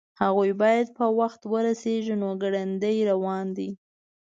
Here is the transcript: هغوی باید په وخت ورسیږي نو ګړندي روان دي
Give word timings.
هغوی 0.21 0.51
باید 0.61 0.87
په 0.97 1.05
وخت 1.19 1.41
ورسیږي 1.51 2.15
نو 2.21 2.29
ګړندي 2.41 2.95
روان 3.11 3.47
دي 3.57 3.69